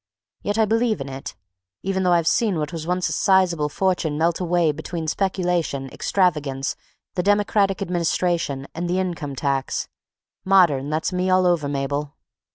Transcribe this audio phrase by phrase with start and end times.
[0.41, 1.35] —yet I believe in it,
[1.83, 6.75] even though I've seen what was once a sizable fortune melt away between speculation, extravagance,
[7.13, 12.15] the democratic administration, and the income tax—modern, that's me all over, Mabel.